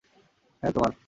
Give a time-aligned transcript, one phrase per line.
[0.63, 0.91] হ্যাঁ, তোমার।